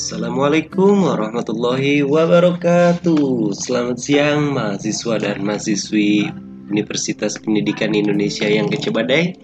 [0.00, 3.52] Assalamualaikum warahmatullahi wabarakatuh.
[3.52, 6.24] Selamat siang mahasiswa dan mahasiswi
[6.72, 9.36] Universitas Pendidikan Indonesia yang kece badai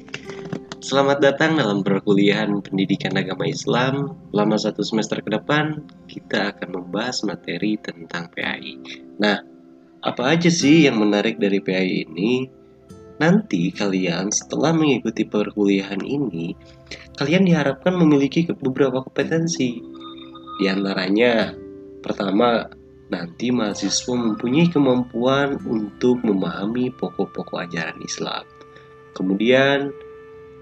[0.80, 4.16] Selamat datang dalam perkuliahan pendidikan agama Islam.
[4.32, 8.80] Selama satu semester ke depan Kita akan membahas materi tentang PAI
[9.20, 9.36] Nah,
[10.08, 12.48] apa aja sih yang menarik dari PAI ini?
[13.20, 16.56] Nanti kalian setelah mengikuti perkuliahan ini
[17.20, 19.95] Kalian diharapkan memiliki beberapa kompetensi
[20.56, 21.52] di antaranya,
[22.00, 22.64] pertama,
[23.12, 28.44] nanti mahasiswa mempunyai kemampuan untuk memahami pokok-pokok ajaran Islam.
[29.14, 29.94] Kemudian,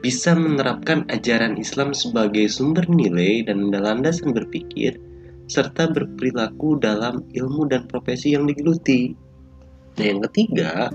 [0.04, 5.00] bisa menerapkan ajaran Islam sebagai sumber nilai dan landasan berpikir,
[5.48, 9.16] serta berperilaku dalam ilmu dan profesi yang digeluti.
[9.96, 10.92] Nah, yang ketiga,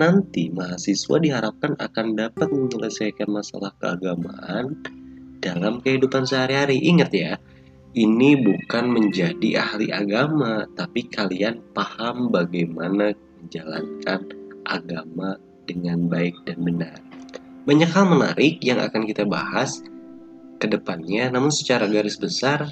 [0.00, 4.80] nanti mahasiswa diharapkan akan dapat menyelesaikan masalah keagamaan
[5.44, 6.80] dalam kehidupan sehari-hari.
[6.80, 7.36] Ingat ya,
[7.98, 13.10] ini bukan menjadi ahli agama, tapi kalian paham bagaimana
[13.42, 14.30] menjalankan
[14.66, 15.34] agama
[15.66, 16.98] dengan baik dan benar.
[17.66, 19.82] Banyak hal menarik yang akan kita bahas
[20.62, 22.70] ke depannya, namun secara garis besar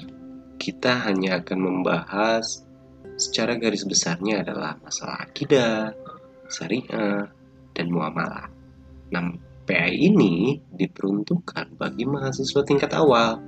[0.59, 2.63] kita hanya akan membahas
[3.19, 5.91] secara garis besarnya adalah masalah akidah,
[6.47, 7.27] syariah,
[7.75, 8.47] dan muamalah.
[9.11, 9.35] Nah,
[9.67, 13.43] PI ini diperuntukkan bagi mahasiswa tingkat awal.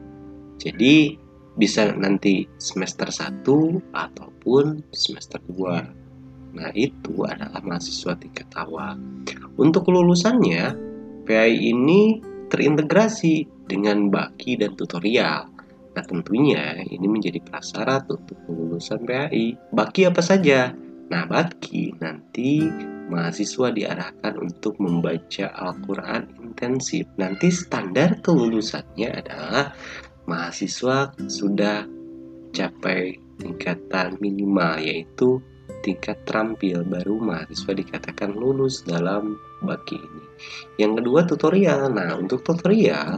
[0.59, 1.17] Jadi,
[1.59, 3.43] bisa nanti semester 1
[3.91, 6.55] ataupun semester 2.
[6.55, 8.99] Nah, itu adalah mahasiswa tingkat awal.
[9.55, 10.75] Untuk kelulusannya,
[11.23, 12.19] PI ini
[12.51, 15.47] terintegrasi dengan baki dan tutorial.
[15.91, 19.55] Nah, tentunya ini menjadi prasyarat untuk kelulusan PAI.
[19.71, 20.71] Baki apa saja?
[21.11, 22.63] Nah, baki nanti
[23.11, 27.07] mahasiswa diarahkan untuk membaca Al-Quran intensif.
[27.19, 29.75] Nanti standar kelulusannya adalah
[30.29, 31.85] mahasiswa sudah
[32.51, 35.41] capai tingkatan minimal yaitu
[35.81, 40.23] tingkat terampil baru mahasiswa dikatakan lulus dalam baki ini.
[40.77, 41.89] Yang kedua tutorial.
[41.89, 43.17] Nah, untuk tutorial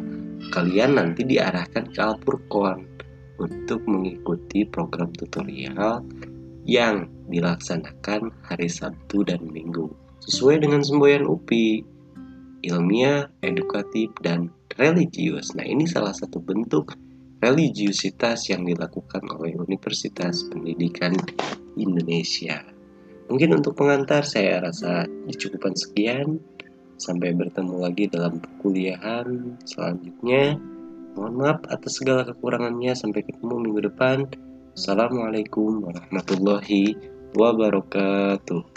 [0.55, 2.87] kalian nanti diarahkan ke Alpurkon
[3.41, 6.05] untuk mengikuti program tutorial
[6.63, 9.91] yang dilaksanakan hari Sabtu dan Minggu
[10.23, 11.83] sesuai dengan semboyan UPI
[12.63, 14.47] ilmiah, edukatif, dan
[14.77, 15.53] religius.
[15.53, 16.95] Nah, ini salah satu bentuk
[17.43, 21.11] religiusitas yang dilakukan oleh Universitas Pendidikan
[21.75, 22.63] Indonesia.
[23.27, 26.39] Mungkin untuk pengantar saya rasa cukupan sekian.
[26.93, 30.55] Sampai bertemu lagi dalam perkuliahan selanjutnya.
[31.19, 32.95] Mohon maaf atas segala kekurangannya.
[32.95, 34.29] Sampai ketemu minggu depan.
[34.73, 36.95] Assalamualaikum warahmatullahi
[37.35, 38.72] wabarakatuh.